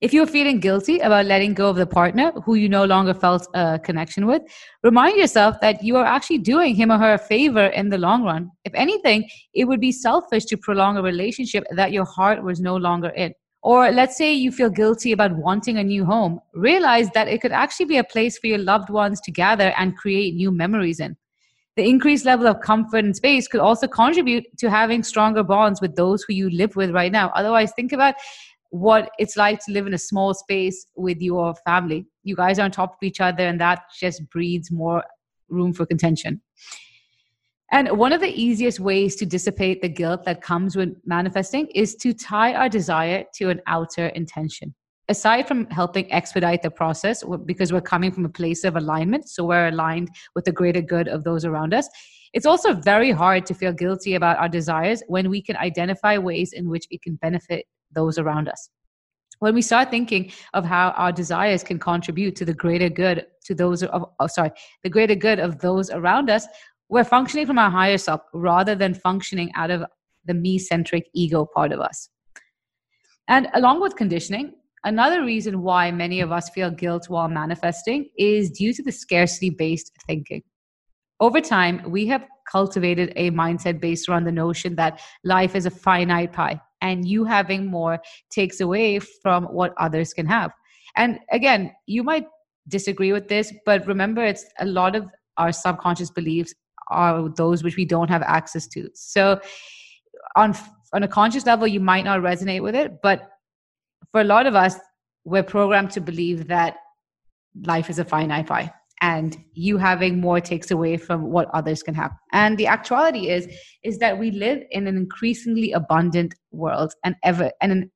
If 0.00 0.12
you're 0.12 0.26
feeling 0.26 0.60
guilty 0.60 0.98
about 0.98 1.26
letting 1.26 1.54
go 1.54 1.68
of 1.68 1.76
the 1.76 1.86
partner 1.86 2.32
who 2.44 2.54
you 2.54 2.68
no 2.68 2.84
longer 2.84 3.14
felt 3.14 3.48
a 3.54 3.78
connection 3.78 4.26
with, 4.26 4.42
remind 4.82 5.16
yourself 5.16 5.60
that 5.60 5.82
you 5.82 5.96
are 5.96 6.04
actually 6.04 6.38
doing 6.38 6.74
him 6.74 6.90
or 6.92 6.98
her 6.98 7.14
a 7.14 7.18
favor 7.18 7.66
in 7.66 7.88
the 7.88 7.98
long 7.98 8.22
run. 8.22 8.50
If 8.64 8.74
anything, 8.74 9.28
it 9.54 9.64
would 9.64 9.80
be 9.80 9.92
selfish 9.92 10.44
to 10.46 10.56
prolong 10.56 10.96
a 10.96 11.02
relationship 11.02 11.64
that 11.72 11.92
your 11.92 12.04
heart 12.04 12.42
was 12.42 12.60
no 12.60 12.76
longer 12.76 13.08
in. 13.10 13.34
Or 13.62 13.90
let's 13.90 14.16
say 14.16 14.32
you 14.32 14.52
feel 14.52 14.70
guilty 14.70 15.12
about 15.12 15.36
wanting 15.36 15.78
a 15.78 15.84
new 15.84 16.04
home. 16.04 16.40
Realize 16.54 17.10
that 17.10 17.28
it 17.28 17.40
could 17.40 17.52
actually 17.52 17.86
be 17.86 17.96
a 17.96 18.04
place 18.04 18.38
for 18.38 18.46
your 18.46 18.58
loved 18.58 18.88
ones 18.88 19.20
to 19.22 19.32
gather 19.32 19.74
and 19.76 19.96
create 19.96 20.34
new 20.34 20.52
memories 20.52 21.00
in. 21.00 21.16
The 21.76 21.88
increased 21.88 22.24
level 22.24 22.48
of 22.48 22.60
comfort 22.60 23.04
and 23.04 23.14
space 23.14 23.46
could 23.46 23.60
also 23.60 23.86
contribute 23.86 24.44
to 24.58 24.68
having 24.68 25.04
stronger 25.04 25.44
bonds 25.44 25.80
with 25.80 25.94
those 25.94 26.24
who 26.24 26.34
you 26.34 26.50
live 26.50 26.74
with 26.74 26.90
right 26.90 27.12
now. 27.12 27.30
Otherwise, 27.36 27.72
think 27.76 27.92
about 27.92 28.14
what 28.70 29.10
it's 29.18 29.36
like 29.36 29.58
to 29.64 29.72
live 29.72 29.86
in 29.86 29.94
a 29.94 29.98
small 29.98 30.34
space 30.34 30.86
with 30.96 31.20
your 31.20 31.54
family. 31.66 32.06
You 32.22 32.36
guys 32.36 32.58
are 32.58 32.62
on 32.62 32.70
top 32.70 32.92
of 32.92 32.98
each 33.02 33.20
other, 33.20 33.46
and 33.46 33.60
that 33.60 33.82
just 33.98 34.28
breeds 34.30 34.70
more 34.70 35.04
room 35.48 35.72
for 35.72 35.86
contention. 35.86 36.42
And 37.70 37.98
one 37.98 38.12
of 38.12 38.20
the 38.20 38.28
easiest 38.28 38.80
ways 38.80 39.14
to 39.16 39.26
dissipate 39.26 39.82
the 39.82 39.88
guilt 39.88 40.24
that 40.24 40.40
comes 40.40 40.74
with 40.74 40.96
manifesting 41.04 41.66
is 41.74 41.94
to 41.96 42.14
tie 42.14 42.54
our 42.54 42.68
desire 42.68 43.24
to 43.34 43.50
an 43.50 43.60
outer 43.66 44.06
intention. 44.08 44.74
Aside 45.10 45.46
from 45.46 45.66
helping 45.70 46.10
expedite 46.12 46.62
the 46.62 46.70
process, 46.70 47.24
because 47.46 47.72
we're 47.72 47.80
coming 47.80 48.12
from 48.12 48.24
a 48.24 48.30
place 48.30 48.64
of 48.64 48.76
alignment, 48.76 49.28
so 49.28 49.44
we're 49.44 49.68
aligned 49.68 50.10
with 50.34 50.44
the 50.44 50.52
greater 50.52 50.82
good 50.82 51.08
of 51.08 51.24
those 51.24 51.44
around 51.44 51.72
us, 51.72 51.88
it's 52.34 52.46
also 52.46 52.74
very 52.74 53.10
hard 53.10 53.46
to 53.46 53.54
feel 53.54 53.72
guilty 53.72 54.14
about 54.14 54.38
our 54.38 54.48
desires 54.48 55.02
when 55.08 55.30
we 55.30 55.40
can 55.40 55.56
identify 55.56 56.18
ways 56.18 56.52
in 56.52 56.68
which 56.68 56.86
it 56.90 57.00
can 57.00 57.16
benefit 57.16 57.64
those 57.92 58.18
around 58.18 58.48
us. 58.48 58.70
When 59.40 59.54
we 59.54 59.62
start 59.62 59.90
thinking 59.90 60.32
of 60.52 60.64
how 60.64 60.90
our 60.90 61.12
desires 61.12 61.62
can 61.62 61.78
contribute 61.78 62.34
to 62.36 62.44
the 62.44 62.54
greater 62.54 62.88
good 62.88 63.26
to 63.44 63.54
those 63.54 63.82
of 63.82 64.04
oh, 64.18 64.26
sorry, 64.26 64.50
the 64.82 64.90
greater 64.90 65.14
good 65.14 65.38
of 65.38 65.60
those 65.60 65.90
around 65.90 66.28
us, 66.28 66.46
we're 66.88 67.04
functioning 67.04 67.46
from 67.46 67.58
our 67.58 67.70
higher 67.70 67.98
self 67.98 68.22
rather 68.34 68.74
than 68.74 68.94
functioning 68.94 69.50
out 69.54 69.70
of 69.70 69.84
the 70.24 70.34
me 70.34 70.58
centric 70.58 71.08
ego 71.14 71.46
part 71.54 71.72
of 71.72 71.80
us. 71.80 72.08
And 73.28 73.48
along 73.54 73.80
with 73.80 73.94
conditioning, 73.94 74.54
another 74.84 75.24
reason 75.24 75.62
why 75.62 75.92
many 75.92 76.20
of 76.20 76.32
us 76.32 76.48
feel 76.50 76.70
guilt 76.70 77.08
while 77.08 77.28
manifesting 77.28 78.08
is 78.16 78.50
due 78.50 78.72
to 78.72 78.82
the 78.82 78.92
scarcity 78.92 79.50
based 79.50 79.92
thinking. 80.06 80.42
Over 81.20 81.40
time, 81.40 81.82
we 81.88 82.06
have 82.06 82.24
cultivated 82.50 83.12
a 83.16 83.30
mindset 83.30 83.80
based 83.80 84.08
around 84.08 84.24
the 84.24 84.32
notion 84.32 84.74
that 84.76 85.00
life 85.24 85.54
is 85.54 85.66
a 85.66 85.70
finite 85.70 86.32
pie 86.32 86.60
and 86.80 87.06
you 87.06 87.24
having 87.24 87.66
more 87.66 87.98
takes 88.30 88.60
away 88.60 88.98
from 88.98 89.44
what 89.44 89.74
others 89.78 90.12
can 90.12 90.26
have. 90.26 90.52
And 90.96 91.18
again, 91.32 91.72
you 91.86 92.02
might 92.02 92.26
disagree 92.68 93.12
with 93.12 93.28
this, 93.28 93.52
but 93.64 93.86
remember, 93.86 94.24
it's 94.24 94.44
a 94.58 94.66
lot 94.66 94.94
of 94.96 95.06
our 95.36 95.52
subconscious 95.52 96.10
beliefs 96.10 96.54
are 96.90 97.28
those 97.36 97.62
which 97.62 97.76
we 97.76 97.84
don't 97.84 98.08
have 98.08 98.22
access 98.22 98.66
to. 98.68 98.88
So 98.94 99.40
on 100.36 100.54
on 100.92 101.02
a 101.02 101.08
conscious 101.08 101.44
level, 101.44 101.66
you 101.66 101.80
might 101.80 102.04
not 102.04 102.20
resonate 102.20 102.62
with 102.62 102.74
it, 102.74 103.02
but 103.02 103.28
for 104.10 104.22
a 104.22 104.24
lot 104.24 104.46
of 104.46 104.54
us, 104.54 104.76
we're 105.24 105.42
programmed 105.42 105.90
to 105.90 106.00
believe 106.00 106.48
that 106.48 106.76
life 107.64 107.90
is 107.90 107.98
a 107.98 108.04
finite 108.04 108.46
pie 108.46 108.72
and 109.00 109.36
you 109.52 109.78
having 109.78 110.20
more 110.20 110.40
takes 110.40 110.70
away 110.70 110.96
from 110.96 111.30
what 111.30 111.48
others 111.54 111.82
can 111.82 111.94
have 111.94 112.12
and 112.32 112.58
the 112.58 112.66
actuality 112.66 113.28
is 113.28 113.48
is 113.82 113.98
that 113.98 114.18
we 114.18 114.30
live 114.30 114.62
in 114.70 114.86
an 114.86 114.96
increasingly 114.96 115.72
abundant 115.72 116.34
world 116.50 116.92
and 117.04 117.14
ever 117.22 117.50
and 117.60 117.90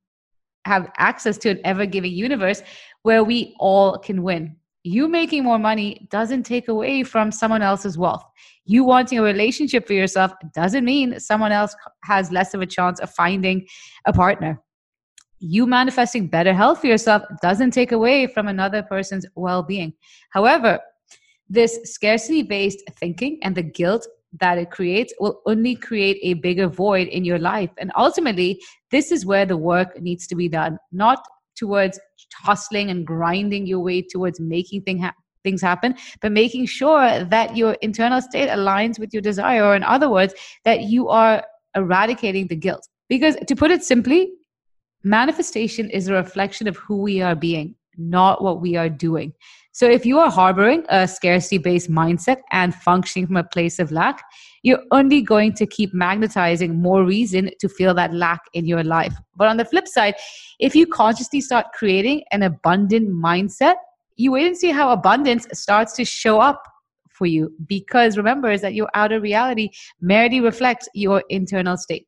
have 0.65 0.89
access 0.99 1.37
to 1.39 1.51
an 1.51 1.61
ever 1.65 1.87
giving 1.87 2.13
universe 2.13 2.63
where 3.03 3.25
we 3.25 3.55
all 3.59 3.99
can 3.99 4.23
win 4.23 4.57
you 4.85 5.07
making 5.07 5.45
more 5.45 5.59
money 5.59 6.09
doesn't 6.11 6.43
take 6.43 6.69
away 6.69 7.05
from 7.05 7.31
someone 7.31 7.63
else's 7.63 7.97
wealth. 7.97 8.25
You 8.65 8.85
wanting 8.85 9.19
a 9.19 9.23
relationship 9.23 9.87
for 9.87 9.93
yourself 9.93 10.33
doesn't 10.55 10.85
mean 10.85 11.21
someone 11.21 11.53
else 11.53 11.75
has 12.05 12.33
less 12.33 12.53
of 12.55 12.63
a 12.63 12.67
chance 12.67 12.99
of 13.01 13.11
finding 13.11 13.67
a 14.07 14.13
partner. 14.13 14.61
You 15.39 15.67
manifesting 15.67 16.29
better 16.29 16.53
health 16.53 16.81
for 16.81 16.87
yourself 16.89 17.23
doesn't 17.43 17.73
take 17.73 17.93
away 17.93 18.27
from 18.27 18.49
another 18.49 18.83
person's 18.83 19.27
well 19.35 19.63
being. 19.63 19.93
However, 20.31 20.81
This 21.53 21.81
scarcity 21.85 22.43
based 22.43 22.83
thinking 22.99 23.39
and 23.43 23.55
the 23.55 23.63
guilt 23.63 24.09
that 24.41 24.57
it 24.57 24.71
creates 24.71 25.13
will 25.21 25.43
only 25.45 25.75
create 25.75 26.19
a 26.23 26.33
bigger 26.33 26.67
void 26.67 27.09
in 27.09 27.27
your 27.27 27.39
life. 27.39 27.69
And 27.77 27.93
ultimately, 27.95 28.59
this 28.91 29.13
is 29.13 29.27
where 29.27 29.45
the 29.45 29.59
work 29.59 30.01
needs 30.01 30.27
to 30.29 30.35
be 30.35 30.49
done, 30.49 30.79
not 30.93 31.23
towards 31.55 32.01
hustling 32.35 32.89
and 32.89 33.07
grinding 33.07 33.67
your 33.67 33.81
way 33.81 34.01
towards 34.01 34.41
making 34.41 34.81
thing 34.85 34.99
ha- 35.03 35.13
things 35.45 35.61
happen, 35.61 35.95
but 36.23 36.33
making 36.33 36.65
sure 36.65 37.23
that 37.23 37.55
your 37.55 37.75
internal 37.83 38.23
state 38.23 38.49
aligns 38.49 38.99
with 38.99 39.13
your 39.13 39.21
desire, 39.21 39.63
or 39.63 39.77
in 39.77 39.83
other 39.83 40.09
words, 40.09 40.33
that 40.65 40.85
you 40.85 41.11
are 41.11 41.45
eradicating 41.77 42.47
the 42.47 42.57
guilt. 42.57 42.89
Because 43.11 43.37
to 43.47 43.55
put 43.55 43.71
it 43.71 43.85
simply, 43.85 44.33
manifestation 45.05 45.91
is 45.91 46.09
a 46.09 46.15
reflection 46.15 46.67
of 46.67 46.79
who 46.79 47.03
we 47.03 47.21
are 47.21 47.35
being, 47.35 47.75
not 47.97 48.43
what 48.43 48.61
we 48.61 48.77
are 48.77 48.89
doing. 48.89 49.33
So 49.75 49.89
if 49.89 50.05
you 50.05 50.19
are 50.19 50.31
harboring 50.31 50.85
a 50.91 51.09
scarcity 51.09 51.57
based 51.57 51.91
mindset 51.91 52.41
and 52.51 52.75
functioning 52.75 53.27
from 53.27 53.39
a 53.39 53.45
place 53.45 53.79
of 53.79 53.91
lack, 53.91 54.23
you're 54.63 54.83
only 54.91 55.23
going 55.23 55.55
to 55.55 55.67
keep 55.67 55.95
magnetizing 55.95 56.81
more 56.81 57.05
reason 57.05 57.51
to 57.59 57.69
feel 57.69 57.95
that 57.95 58.13
lack 58.13 58.43
in 58.53 58.67
your 58.67 58.85
life. 58.85 59.15
But 59.35 59.49
on 59.49 59.57
the 59.57 59.65
flip 59.65 59.89
side, 59.89 60.15
if 60.61 60.75
you 60.75 60.87
consciously 60.87 61.41
start 61.41 61.67
creating 61.73 62.23
an 62.33 62.43
abundant 62.43 63.09
mindset, 63.09 63.77
you 64.17 64.33
wait 64.33 64.47
and 64.47 64.57
see 64.57 64.71
how 64.71 64.91
abundance 64.91 65.47
starts 65.53 65.95
to 65.95 66.05
show 66.05 66.39
up 66.39 66.63
for 67.09 67.27
you 67.27 67.53
because 67.67 68.17
remember 68.17 68.51
is 68.51 68.61
that 68.61 68.75
your 68.75 68.89
outer 68.95 69.21
reality 69.21 69.71
merely 70.01 70.41
reflects 70.41 70.89
your 70.95 71.23
internal 71.29 71.77
state. 71.77 72.07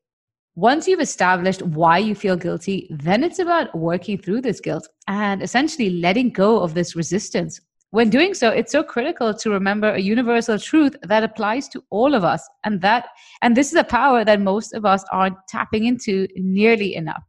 Once 0.57 0.87
you've 0.87 1.01
established 1.01 1.63
why 1.63 1.99
you 1.99 2.15
feel 2.15 2.37
guilty, 2.37 2.87
then 2.89 3.25
it's 3.25 3.41
about 3.41 3.77
working 3.77 4.17
through 4.17 4.41
this 4.41 4.61
guilt 4.61 4.89
and 5.09 5.43
essentially 5.43 5.91
letting 5.91 6.31
go 6.31 6.61
of 6.61 6.75
this 6.75 6.95
resistance. 6.95 7.61
When 7.91 8.09
doing 8.09 8.35
so, 8.35 8.51
it's 8.51 8.71
so 8.71 8.85
critical 8.85 9.35
to 9.35 9.51
remember 9.51 9.91
a 9.91 9.99
universal 9.99 10.57
truth 10.57 10.95
that 11.03 11.25
applies 11.25 11.69
to 11.71 11.83
all 11.91 12.15
of 12.15 12.23
us, 12.23 12.49
and 12.65 12.81
that 12.83 13.07
and 13.43 13.57
this 13.57 13.73
is 13.73 13.79
a 13.79 13.83
power 13.83 14.25
that 14.25 14.41
most 14.41 14.75
of 14.75 14.85
us 14.85 15.05
aren't 15.11 15.37
tapping 15.49 15.87
into 15.87 16.29
nearly 16.37 16.95
enough. 16.95 17.25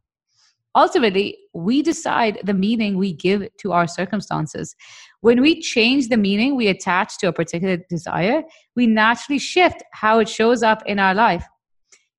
Ultimately, 0.76 1.36
we 1.52 1.82
decide 1.82 2.38
the 2.44 2.54
meaning 2.54 2.96
we 2.96 3.12
give 3.12 3.48
to 3.58 3.72
our 3.72 3.88
circumstances. 3.88 4.76
When 5.20 5.40
we 5.40 5.60
change 5.60 6.08
the 6.08 6.16
meaning 6.16 6.54
we 6.54 6.68
attach 6.68 7.18
to 7.18 7.28
a 7.28 7.32
particular 7.32 7.78
desire, 7.88 8.44
we 8.76 8.86
naturally 8.86 9.40
shift 9.40 9.82
how 9.92 10.20
it 10.20 10.28
shows 10.28 10.62
up 10.62 10.84
in 10.86 11.00
our 11.00 11.14
life. 11.14 11.44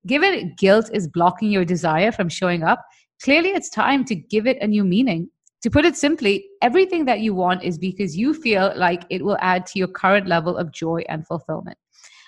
Given 0.07 0.55
guilt 0.57 0.89
is 0.93 1.07
blocking 1.07 1.51
your 1.51 1.65
desire 1.65 2.13
from 2.13 2.29
showing 2.29 2.63
up, 2.63 2.83
clearly 3.21 3.49
it's 3.49 3.69
time 3.69 4.05
to 4.05 4.15
give 4.15 4.47
it 4.47 4.57
a 4.61 4.67
new 4.67 4.85
meaning. 4.85 5.29
To 5.63 5.69
put 5.69 5.83
it 5.83 5.97
simply, 5.97 6.45
everything 6.61 7.03
that 7.05 7.19
you 7.19 7.35
want 7.35 7.63
is 7.63 7.77
because 7.77 8.15
you 8.15 8.33
feel 8.33 8.71
like 8.77 9.03
it 9.09 9.25
will 9.25 9.37
add 9.41 9.65
to 9.67 9.79
your 9.79 9.89
current 9.89 10.25
level 10.27 10.55
of 10.55 10.71
joy 10.71 11.03
and 11.09 11.27
fulfillment. 11.27 11.77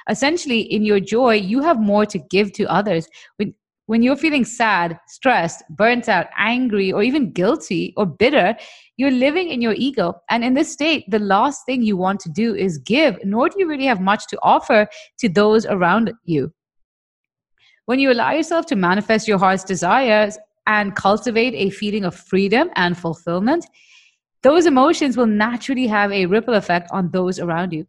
Essentially, 0.10 0.60
in 0.60 0.84
your 0.84 1.00
joy, 1.00 1.36
you 1.36 1.62
have 1.62 1.80
more 1.80 2.06
to 2.06 2.20
give 2.20 2.52
to 2.54 2.66
others. 2.66 3.08
When, 3.38 3.54
when 3.86 4.04
you're 4.04 4.18
feeling 4.18 4.44
sad, 4.44 5.00
stressed, 5.08 5.64
burnt 5.70 6.10
out, 6.10 6.28
angry, 6.38 6.92
or 6.92 7.02
even 7.02 7.32
guilty 7.32 7.94
or 7.96 8.06
bitter, 8.06 8.58
you're 8.98 9.10
living 9.10 9.50
in 9.50 9.62
your 9.62 9.74
ego. 9.74 10.16
And 10.30 10.44
in 10.44 10.54
this 10.54 10.74
state, 10.74 11.06
the 11.10 11.20
last 11.20 11.66
thing 11.66 11.84
you 11.84 11.96
want 11.96 12.20
to 12.22 12.30
do 12.30 12.56
is 12.56 12.78
give, 12.80 13.18
nor 13.24 13.48
do 13.48 13.56
you 13.58 13.70
really 13.70 13.86
have 13.86 14.02
much 14.02 14.28
to 14.28 14.40
offer 14.42 14.88
to 15.20 15.30
those 15.30 15.66
around 15.66 16.12
you. 16.26 16.52
When 17.90 17.98
you 17.98 18.12
allow 18.12 18.34
yourself 18.34 18.68
to 18.68 18.76
manifest 18.76 19.28
your 19.28 19.40
heart's 19.40 19.64
desires 19.64 20.38
and 20.68 20.96
cultivate 20.96 21.56
a 21.56 21.72
feeling 21.72 22.06
of 22.06 22.14
freedom 22.14 22.70
and 22.76 22.96
fulfillment, 22.96 23.66
those 24.44 24.68
emotions 24.68 25.18
will 25.18 25.26
naturally 25.26 25.88
have 25.88 26.12
a 26.12 26.28
ripple 26.28 26.54
effect 26.54 26.88
on 26.92 27.10
those 27.10 27.40
around 27.40 27.74
you. 27.74 27.88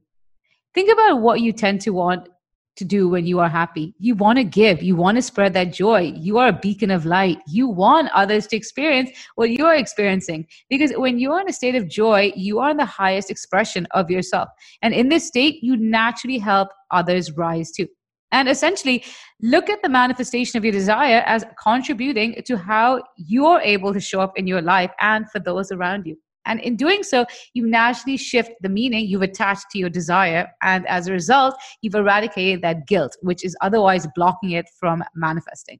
Think 0.74 0.90
about 0.90 1.20
what 1.20 1.42
you 1.42 1.52
tend 1.52 1.82
to 1.82 1.90
want 1.90 2.30
to 2.76 2.84
do 2.86 3.10
when 3.10 3.26
you 3.26 3.40
are 3.40 3.48
happy. 3.50 3.94
You 3.98 4.14
want 4.14 4.38
to 4.38 4.42
give, 4.44 4.82
you 4.82 4.96
want 4.96 5.16
to 5.16 5.22
spread 5.22 5.52
that 5.52 5.74
joy. 5.74 6.14
You 6.16 6.38
are 6.38 6.48
a 6.48 6.58
beacon 6.58 6.90
of 6.90 7.04
light. 7.04 7.36
You 7.46 7.68
want 7.68 8.08
others 8.14 8.46
to 8.46 8.56
experience 8.56 9.10
what 9.34 9.50
you 9.50 9.66
are 9.66 9.74
experiencing. 9.74 10.46
Because 10.70 10.92
when 10.92 11.18
you 11.18 11.30
are 11.32 11.42
in 11.42 11.50
a 11.50 11.52
state 11.52 11.74
of 11.74 11.90
joy, 11.90 12.32
you 12.34 12.58
are 12.58 12.70
in 12.70 12.78
the 12.78 12.86
highest 12.86 13.30
expression 13.30 13.86
of 13.90 14.10
yourself. 14.10 14.48
And 14.80 14.94
in 14.94 15.10
this 15.10 15.26
state, 15.26 15.62
you 15.62 15.76
naturally 15.76 16.38
help 16.38 16.70
others 16.90 17.32
rise 17.32 17.70
too. 17.70 17.86
And 18.32 18.48
essentially, 18.48 19.04
look 19.42 19.68
at 19.68 19.82
the 19.82 19.88
manifestation 19.88 20.58
of 20.58 20.64
your 20.64 20.72
desire 20.72 21.22
as 21.26 21.44
contributing 21.62 22.40
to 22.46 22.56
how 22.56 23.02
you're 23.16 23.60
able 23.60 23.92
to 23.92 24.00
show 24.00 24.20
up 24.20 24.38
in 24.38 24.46
your 24.46 24.62
life 24.62 24.92
and 25.00 25.30
for 25.30 25.40
those 25.40 25.72
around 25.72 26.06
you. 26.06 26.16
And 26.46 26.60
in 26.60 26.76
doing 26.76 27.02
so, 27.02 27.26
you 27.54 27.66
naturally 27.66 28.16
shift 28.16 28.52
the 28.60 28.68
meaning 28.68 29.06
you've 29.06 29.22
attached 29.22 29.66
to 29.72 29.78
your 29.78 29.90
desire. 29.90 30.48
And 30.62 30.86
as 30.88 31.06
a 31.06 31.12
result, 31.12 31.54
you've 31.82 31.94
eradicated 31.94 32.62
that 32.62 32.86
guilt, 32.86 33.16
which 33.20 33.44
is 33.44 33.56
otherwise 33.60 34.06
blocking 34.14 34.52
it 34.52 34.66
from 34.78 35.04
manifesting. 35.14 35.78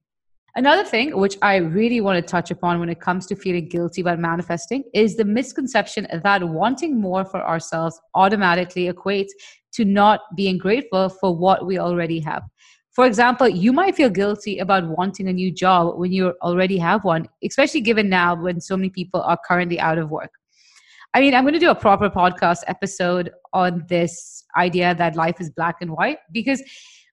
Another 0.57 0.85
thing 0.85 1.16
which 1.16 1.38
I 1.42 1.57
really 1.57 2.00
want 2.00 2.16
to 2.16 2.28
touch 2.28 2.50
upon 2.50 2.80
when 2.80 2.88
it 2.88 3.00
comes 3.00 3.26
to 3.26 3.37
feeling 3.37 3.69
guilty 3.69 4.00
about 4.00 4.19
manifesting 4.19 4.83
is 4.92 5.16
the 5.16 5.25
misconception 5.25 6.09
that 6.11 6.49
wanting 6.49 7.00
more 7.00 7.25
for 7.25 7.40
ourselves 7.40 8.00
automatically 8.16 8.92
equates 8.92 9.28
to 9.72 9.84
not 9.84 10.20
being 10.36 10.58
grateful 10.58 11.08
for 11.08 11.36
what 11.36 11.66
we 11.66 11.78
already 11.78 12.20
have. 12.20 12.42
For 12.92 13.06
example, 13.06 13.48
you 13.48 13.72
might 13.72 13.94
feel 13.94 14.10
guilty 14.10 14.58
about 14.58 14.86
wanting 14.86 15.28
a 15.28 15.32
new 15.32 15.52
job 15.52 15.98
when 15.98 16.12
you 16.12 16.34
already 16.42 16.76
have 16.78 17.04
one, 17.04 17.28
especially 17.44 17.80
given 17.80 18.08
now 18.08 18.34
when 18.34 18.60
so 18.60 18.76
many 18.76 18.90
people 18.90 19.22
are 19.22 19.38
currently 19.46 19.78
out 19.78 19.98
of 19.98 20.10
work. 20.10 20.32
I 21.14 21.20
mean, 21.20 21.34
I'm 21.34 21.44
going 21.44 21.54
to 21.54 21.60
do 21.60 21.70
a 21.70 21.74
proper 21.74 22.10
podcast 22.10 22.58
episode 22.66 23.30
on 23.52 23.84
this 23.88 24.44
idea 24.56 24.94
that 24.94 25.16
life 25.16 25.40
is 25.40 25.50
black 25.50 25.76
and 25.80 25.90
white 25.92 26.18
because 26.32 26.62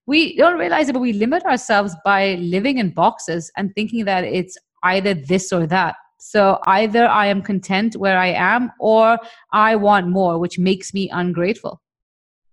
we 0.06 0.36
don't 0.36 0.58
realize 0.58 0.88
it, 0.88 0.92
but 0.92 1.00
we 1.00 1.12
limit 1.12 1.44
ourselves 1.44 1.94
by 2.04 2.34
living 2.36 2.78
in 2.78 2.90
boxes 2.90 3.50
and 3.56 3.74
thinking 3.74 4.04
that 4.04 4.24
it's 4.24 4.56
either 4.84 5.14
this 5.14 5.52
or 5.52 5.66
that. 5.66 5.96
So 6.18 6.58
either 6.66 7.06
I 7.06 7.26
am 7.26 7.42
content 7.42 7.96
where 7.96 8.18
I 8.18 8.28
am 8.28 8.72
or 8.80 9.18
I 9.52 9.76
want 9.76 10.08
more, 10.08 10.38
which 10.38 10.58
makes 10.58 10.92
me 10.92 11.08
ungrateful. 11.10 11.80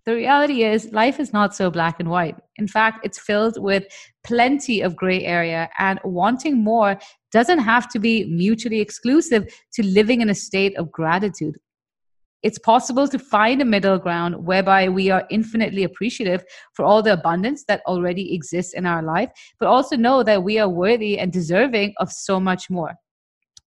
The 0.06 0.14
reality 0.14 0.62
is, 0.62 0.92
life 0.92 1.18
is 1.18 1.32
not 1.32 1.52
so 1.52 1.68
black 1.68 1.98
and 1.98 2.08
white. 2.08 2.36
In 2.58 2.68
fact, 2.68 3.04
it's 3.04 3.18
filled 3.18 3.60
with 3.60 3.84
plenty 4.22 4.80
of 4.80 4.94
gray 4.94 5.24
area, 5.24 5.68
and 5.78 5.98
wanting 6.04 6.62
more 6.62 6.96
doesn't 7.32 7.58
have 7.58 7.88
to 7.90 7.98
be 7.98 8.24
mutually 8.26 8.80
exclusive 8.80 9.52
to 9.74 9.84
living 9.84 10.20
in 10.20 10.30
a 10.30 10.34
state 10.34 10.76
of 10.76 10.92
gratitude. 10.92 11.56
It's 12.44 12.58
possible 12.60 13.08
to 13.08 13.18
find 13.18 13.60
a 13.60 13.64
middle 13.64 13.98
ground 13.98 14.46
whereby 14.46 14.88
we 14.88 15.10
are 15.10 15.26
infinitely 15.28 15.82
appreciative 15.82 16.44
for 16.74 16.84
all 16.84 17.02
the 17.02 17.14
abundance 17.14 17.64
that 17.66 17.82
already 17.84 18.32
exists 18.32 18.74
in 18.74 18.86
our 18.86 19.02
life, 19.02 19.30
but 19.58 19.66
also 19.66 19.96
know 19.96 20.22
that 20.22 20.44
we 20.44 20.60
are 20.60 20.68
worthy 20.68 21.18
and 21.18 21.32
deserving 21.32 21.94
of 21.98 22.12
so 22.12 22.38
much 22.38 22.70
more. 22.70 22.94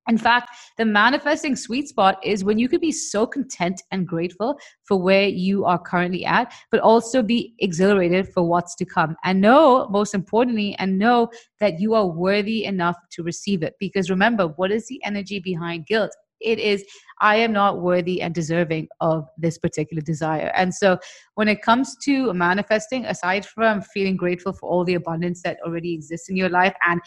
In 0.09 0.17
fact, 0.17 0.49
the 0.77 0.85
manifesting 0.85 1.55
sweet 1.55 1.87
spot 1.87 2.19
is 2.23 2.43
when 2.43 2.57
you 2.57 2.67
could 2.67 2.81
be 2.81 2.91
so 2.91 3.27
content 3.27 3.83
and 3.91 4.07
grateful 4.07 4.59
for 4.83 4.99
where 4.99 5.27
you 5.27 5.65
are 5.65 5.77
currently 5.77 6.25
at, 6.25 6.51
but 6.71 6.79
also 6.79 7.21
be 7.21 7.53
exhilarated 7.59 8.27
for 8.27 8.43
what's 8.43 8.75
to 8.77 8.85
come. 8.85 9.15
And 9.23 9.39
know, 9.39 9.87
most 9.89 10.15
importantly, 10.15 10.75
and 10.79 10.97
know 10.97 11.29
that 11.59 11.79
you 11.79 11.93
are 11.93 12.07
worthy 12.07 12.65
enough 12.65 12.97
to 13.11 13.23
receive 13.23 13.61
it. 13.61 13.75
Because 13.79 14.09
remember, 14.09 14.47
what 14.47 14.71
is 14.71 14.87
the 14.87 14.99
energy 15.05 15.39
behind 15.39 15.85
guilt? 15.85 16.11
It 16.41 16.57
is, 16.57 16.83
I 17.19 17.35
am 17.35 17.51
not 17.51 17.81
worthy 17.81 18.21
and 18.21 18.33
deserving 18.33 18.87
of 19.01 19.27
this 19.37 19.57
particular 19.57 20.01
desire. 20.01 20.51
And 20.55 20.73
so, 20.73 20.97
when 21.35 21.49
it 21.49 21.61
comes 21.61 21.97
to 22.05 22.33
manifesting, 22.33 23.05
aside 23.05 23.45
from 23.45 23.81
feeling 23.81 24.15
grateful 24.15 24.53
for 24.53 24.69
all 24.69 24.85
the 24.85 24.93
abundance 24.95 25.41
that 25.43 25.57
already 25.65 25.93
exists 25.93 26.29
in 26.29 26.37
your 26.37 26.49
life 26.49 26.73
and 26.87 27.01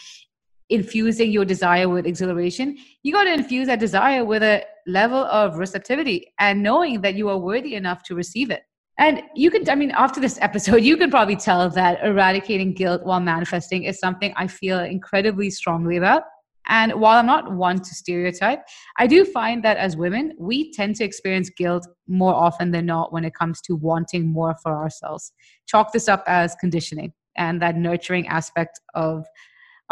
infusing 0.71 1.31
your 1.31 1.45
desire 1.45 1.89
with 1.89 2.07
exhilaration, 2.07 2.77
you 3.03 3.13
got 3.13 3.25
to 3.25 3.33
infuse 3.33 3.67
that 3.67 3.81
desire 3.81 4.25
with 4.25 4.43
a 4.43 4.65
level 4.87 5.25
of 5.25 5.57
receptivity 5.57 6.33
and 6.39 6.63
knowing 6.63 7.01
that 7.03 7.15
you 7.15 7.29
are 7.29 7.39
worthy 7.39 7.75
enough 7.75 8.03
to 8.05 8.15
receive 8.15 8.51
it. 8.51 8.63
And 8.99 9.23
you 9.35 9.51
can, 9.51 9.69
I 9.69 9.75
mean, 9.75 9.91
after 9.93 10.21
this 10.21 10.39
episode, 10.41 10.77
you 10.83 10.97
can 10.97 11.11
probably 11.11 11.37
tell 11.37 11.69
that 11.71 12.05
eradicating 12.05 12.75
guilt 12.75 13.03
while 13.05 13.21
manifesting 13.21 13.85
is 13.85 13.99
something 13.99 14.33
I 14.37 14.47
feel 14.47 14.81
incredibly 14.81 15.51
strongly 15.51 15.97
about. 15.97 16.25
And 16.69 16.93
while 17.01 17.19
I'm 17.19 17.27
not 17.27 17.53
one 17.53 17.79
to 17.79 17.95
stereotype, 17.95 18.61
I 18.97 19.07
do 19.09 19.25
find 19.25 19.65
that 19.65 19.79
as 19.79 19.97
women, 19.97 20.33
we 20.39 20.73
tend 20.73 20.95
to 20.97 21.05
experience 21.05 21.51
guilt 21.51 21.89
more 22.07 22.35
often 22.35 22.71
than 22.71 22.87
not 22.87 23.13
when 23.13 23.25
it 23.25 23.35
comes 23.35 23.61
to 23.63 23.75
wanting 23.75 24.29
more 24.29 24.55
for 24.63 24.73
ourselves. 24.73 25.33
Chalk 25.67 25.93
this 25.93 26.09
up 26.09 26.23
as 26.29 26.55
conditioning 26.55 27.13
and 27.37 27.61
that 27.63 27.77
nurturing 27.77 28.29
aspect 28.29 28.79
of 28.95 29.27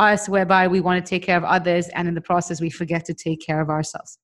us 0.01 0.29
whereby 0.29 0.67
we 0.67 0.81
want 0.81 1.05
to 1.05 1.09
take 1.09 1.23
care 1.23 1.37
of 1.37 1.45
others 1.45 1.89
and 1.91 2.09
in 2.09 2.15
the 2.15 2.21
process 2.21 2.61
we 2.61 2.71
forget 2.71 3.05
to 3.05 3.15
take 3.15 3.41
care 3.45 3.61
of 3.61 3.69
ourselves. 3.69 4.19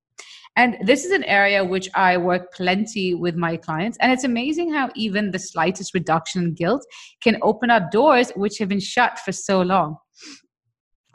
And 0.56 0.78
this 0.80 1.04
is 1.04 1.12
an 1.12 1.25
area 1.25 1.62
which 1.62 1.88
i 1.95 2.16
work 2.16 2.52
plenty 2.54 3.14
with 3.14 3.37
my 3.37 3.59
clients 3.59 3.99
and 4.00 4.11
it's 4.11 4.25
amazing 4.25 4.73
how 4.73 4.88
even 4.95 5.30
the 5.30 5.38
slightest 5.38 5.92
reduction 5.92 6.42
in 6.45 6.54
guilt 6.54 6.85
can 7.21 7.37
open 7.42 7.71
up 7.71 7.90
doors 7.90 8.33
which 8.37 8.59
have 8.59 8.71
been 8.71 8.80
shut 8.80 9.18
for 9.18 9.33
so 9.33 9.61
long. 9.61 9.97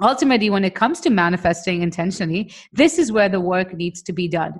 Ultimately 0.02 0.52
when 0.52 0.64
it 0.64 0.76
comes 0.76 1.00
to 1.02 1.10
manifesting 1.10 1.82
intentionally 1.82 2.54
this 2.72 3.00
is 3.00 3.12
where 3.12 3.30
the 3.30 3.42
work 3.42 3.74
needs 3.74 4.04
to 4.04 4.14
be 4.14 4.28
done. 4.28 4.54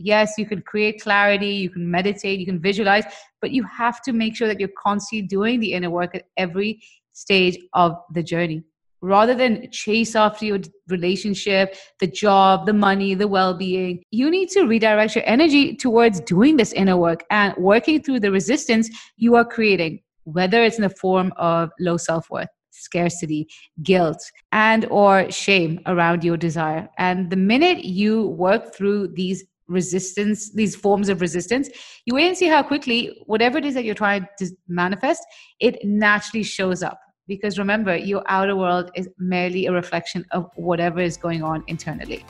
Yes, 0.00 0.34
you 0.38 0.46
can 0.46 0.62
create 0.62 1.00
clarity, 1.00 1.54
you 1.64 1.70
can 1.70 1.88
meditate, 1.90 2.38
you 2.38 2.46
can 2.46 2.60
visualize, 2.60 3.04
but 3.40 3.50
you 3.50 3.64
have 3.64 4.00
to 4.02 4.12
make 4.12 4.36
sure 4.36 4.46
that 4.46 4.60
you're 4.60 4.78
constantly 4.80 5.26
doing 5.26 5.58
the 5.58 5.72
inner 5.72 5.90
work 5.90 6.14
at 6.14 6.24
every 6.36 6.80
stage 7.12 7.58
of 7.72 7.96
the 8.14 8.22
journey 8.22 8.62
rather 9.00 9.34
than 9.34 9.70
chase 9.70 10.14
after 10.16 10.44
your 10.44 10.58
relationship, 10.88 11.76
the 12.00 12.06
job, 12.06 12.66
the 12.66 12.72
money, 12.72 13.14
the 13.14 13.28
well 13.28 13.54
being, 13.54 14.02
you 14.10 14.30
need 14.30 14.48
to 14.50 14.64
redirect 14.64 15.14
your 15.14 15.24
energy 15.26 15.76
towards 15.76 16.20
doing 16.20 16.56
this 16.56 16.72
inner 16.72 16.96
work 16.96 17.24
and 17.30 17.54
working 17.56 18.02
through 18.02 18.20
the 18.20 18.30
resistance 18.30 18.88
you 19.16 19.36
are 19.36 19.44
creating, 19.44 20.00
whether 20.24 20.62
it's 20.62 20.76
in 20.76 20.82
the 20.82 20.90
form 20.90 21.32
of 21.36 21.70
low 21.80 21.96
self 21.96 22.28
worth 22.30 22.48
scarcity 22.70 23.48
guilt 23.82 24.22
and 24.52 24.86
or 24.90 25.30
shame 25.30 25.80
around 25.86 26.22
your 26.22 26.36
desire. 26.36 26.88
And 26.98 27.28
the 27.28 27.36
minute 27.36 27.84
you 27.84 28.28
work 28.28 28.74
through 28.74 29.08
these 29.14 29.44
resistance 29.68 30.50
these 30.54 30.74
forms 30.74 31.10
of 31.10 31.20
resistance 31.20 31.68
you 32.06 32.14
wait 32.14 32.26
and 32.26 32.36
see 32.36 32.46
how 32.46 32.62
quickly 32.62 33.14
whatever 33.26 33.58
it 33.58 33.66
is 33.66 33.74
that 33.74 33.84
you're 33.84 33.94
trying 33.94 34.26
to 34.38 34.46
manifest 34.66 35.22
it 35.60 35.76
naturally 35.84 36.42
shows 36.42 36.82
up 36.82 36.98
because 37.28 37.58
remember, 37.58 37.94
your 37.94 38.24
outer 38.26 38.56
world 38.56 38.90
is 38.96 39.08
merely 39.18 39.66
a 39.66 39.72
reflection 39.72 40.24
of 40.32 40.50
whatever 40.56 40.98
is 40.98 41.16
going 41.16 41.42
on 41.42 41.62
internally. 41.68 42.24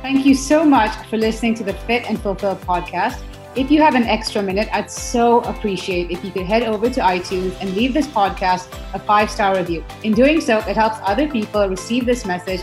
Thank 0.00 0.24
you 0.24 0.34
so 0.34 0.64
much 0.64 0.94
for 1.08 1.16
listening 1.16 1.54
to 1.56 1.64
the 1.64 1.74
Fit 1.74 2.08
and 2.08 2.18
Fulfill 2.20 2.56
podcast. 2.56 3.20
If 3.54 3.70
you 3.70 3.82
have 3.82 3.94
an 3.94 4.04
extra 4.04 4.42
minute, 4.42 4.68
I'd 4.72 4.90
so 4.90 5.40
appreciate 5.42 6.10
if 6.10 6.24
you 6.24 6.30
could 6.30 6.46
head 6.46 6.62
over 6.62 6.88
to 6.88 7.00
iTunes 7.00 7.54
and 7.60 7.76
leave 7.76 7.92
this 7.92 8.06
podcast 8.06 8.72
a 8.94 8.98
five 8.98 9.30
star 9.30 9.54
review. 9.56 9.84
In 10.04 10.14
doing 10.14 10.40
so, 10.40 10.58
it 10.60 10.74
helps 10.74 10.96
other 11.02 11.28
people 11.28 11.68
receive 11.68 12.06
this 12.06 12.24
message 12.24 12.62